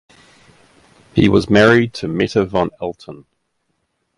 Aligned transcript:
He 1.13 1.29
was 1.29 1.47
married 1.47 1.93
to 1.93 2.07
Metta 2.07 2.43
von 2.43 2.71
Alten. 2.81 3.25